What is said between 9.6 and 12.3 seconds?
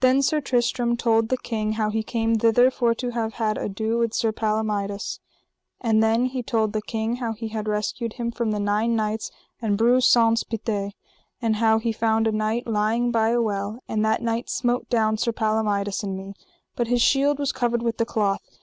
and Breuse Saunce Pité; and how he found